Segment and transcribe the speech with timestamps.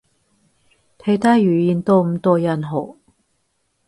[0.97, 2.95] 其他語言多唔多人學？